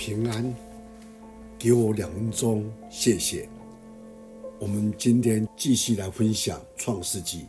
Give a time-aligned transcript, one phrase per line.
[0.00, 0.54] 平安，
[1.58, 3.46] 给我两分钟，谢谢。
[4.58, 7.40] 我们今天继续来分享《创世纪》，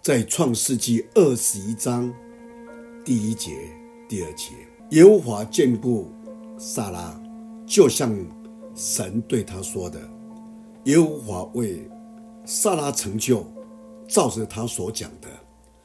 [0.00, 2.10] 在《创世纪》二十一章
[3.04, 3.50] 第一节、
[4.08, 4.52] 第二节，
[4.92, 6.10] 耶和华眷顾
[6.56, 7.22] 撒拉，
[7.66, 8.10] 就像
[8.74, 10.00] 神对他说的。
[10.84, 11.86] 耶和华为
[12.46, 13.44] 撒拉成就，
[14.08, 15.28] 照着他所讲的，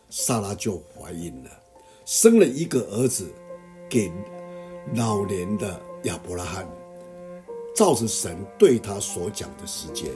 [0.10, 1.50] 撒拉就怀孕了，
[2.06, 3.30] 生了一个儿子，
[3.90, 4.10] 给
[4.96, 6.68] 老年的亚伯拉罕，
[7.76, 10.12] 照着神对他所讲的时间。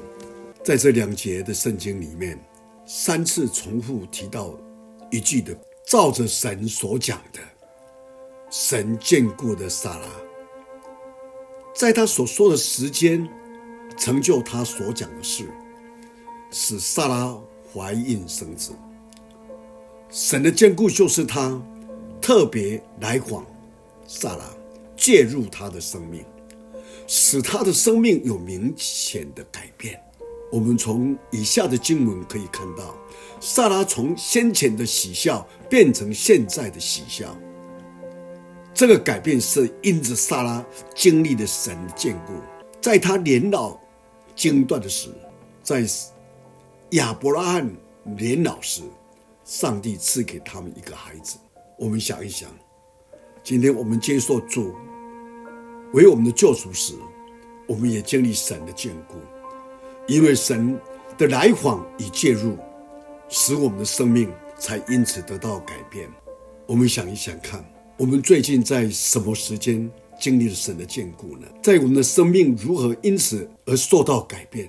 [0.64, 2.40] 在这两节的圣经里面，
[2.86, 4.54] 三次重复提到
[5.12, 7.40] 一句的，照着神所讲的，
[8.50, 10.08] 神眷顾的撒拉，
[11.76, 13.30] 在他所说的时间，
[13.96, 15.46] 成就他所讲的事，
[16.50, 17.38] 使撒拉
[17.72, 18.72] 怀孕生子。
[20.10, 21.62] 神的眷顾就是他
[22.20, 23.46] 特别来访
[24.08, 24.46] 撒拉，
[24.96, 26.24] 介入他的生命，
[27.08, 30.02] 使他的生命有明显的改变。
[30.52, 32.96] 我们从以下的经文可以看到，
[33.42, 37.36] 撒拉从先前的喜笑变成现在的喜笑。
[38.74, 42.34] 这个改变是因着撒拉经历了神的眷顾，
[42.82, 43.78] 在他年老
[44.36, 45.10] 经断的时，
[45.64, 45.86] 在
[46.92, 48.82] 亚伯拉罕年老时，
[49.44, 51.38] 上帝赐给他们一个孩子。
[51.78, 52.50] 我们想一想，
[53.46, 54.74] 今天我们接受主
[55.94, 56.96] 为我们的救赎时，
[57.68, 59.18] 我们也经历神的眷顾。
[60.08, 60.76] 因为神
[61.16, 62.58] 的来访与介入，
[63.30, 66.10] 使我们的生命才因此得到改变。
[66.66, 67.64] 我们想一想看，
[67.98, 69.88] 我们最近在什么时间
[70.20, 71.46] 经历了神的眷顾呢？
[71.62, 74.68] 在我们的生命如何因此而受到改变？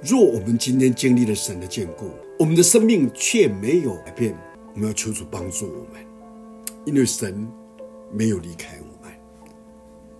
[0.00, 4.34] 若我们今天经历了神的眷顾，我们的生命却没有改变，
[4.72, 6.06] 我们要求主帮助我们，
[6.86, 7.46] 因为神
[8.14, 9.12] 没有离开我们，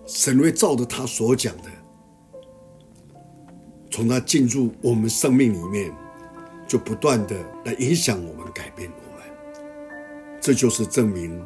[0.05, 1.63] 神会照着他所讲的。
[3.89, 5.89] 从他进入我们生命里面，
[6.67, 9.25] 就不断的来影响我们、改变我们。
[10.41, 11.41] 这就是证明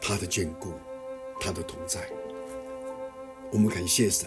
[0.00, 0.72] 他的眷顾、
[1.38, 2.00] 他的同在。
[3.52, 4.26] 我们感谢神，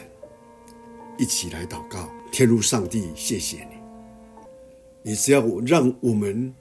[1.18, 2.08] 一起来祷告。
[2.32, 3.78] 天父上帝，谢谢你，
[5.02, 6.54] 你只要让我们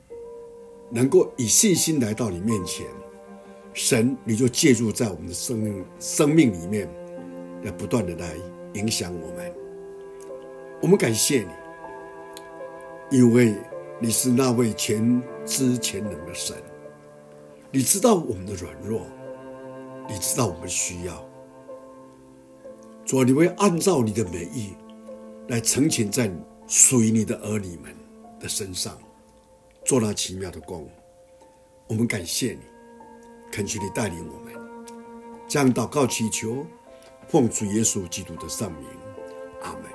[0.90, 2.86] 能够以信心来到你面前，
[3.74, 6.88] 神你就介入在我们的生命生命里面，
[7.62, 8.34] 来不断的来
[8.74, 9.52] 影响我们。
[10.80, 11.40] 我们感谢
[13.10, 13.54] 你，因为
[14.00, 16.56] 你是那位全知全能的神，
[17.70, 19.06] 你知道我们的软弱，
[20.08, 21.24] 你知道我们需要。
[23.06, 24.74] 主，你会按照你的美意
[25.48, 26.30] 来成全在
[26.66, 27.94] 属于你的儿女们
[28.38, 28.98] 的身上，
[29.84, 30.88] 做那奇妙的工。
[31.88, 32.60] 我们感谢你，
[33.52, 34.54] 恳求你带领我们，
[35.46, 36.66] 将祷告祈求，
[37.28, 38.88] 奉主耶稣基督的圣名，
[39.60, 39.91] 阿门。